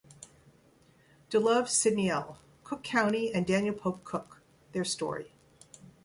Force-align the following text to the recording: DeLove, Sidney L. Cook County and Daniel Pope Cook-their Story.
DeLove, 1.29 1.67
Sidney 1.69 2.09
L. 2.09 2.39
Cook 2.63 2.81
County 2.81 3.31
and 3.31 3.45
Daniel 3.45 3.75
Pope 3.75 4.03
Cook-their 4.03 4.83
Story. 4.83 5.31